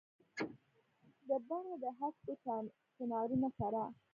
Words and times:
دبڼ 1.27 1.63
دهسکو 1.83 2.33
چنارونو 2.95 3.49
سره، 3.59 3.83